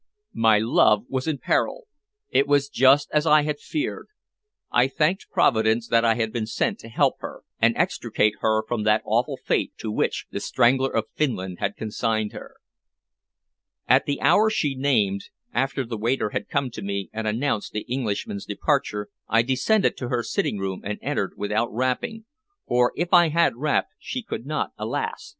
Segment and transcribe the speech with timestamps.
[0.33, 1.85] My love was in peril!
[2.31, 4.07] It was just as I had feared.
[4.71, 8.81] I thanked Providence that I had been sent to help her and extricate her from
[8.81, 12.55] that awful fate to which "The Strangler of Finland" had consigned her.
[13.87, 17.81] At the hour she named, after the waiter had come to me and announced the
[17.81, 22.25] Englishman's departure, I descended to her sitting room and entered without rapping,
[22.67, 25.29] for if I had rapped she could not, alas!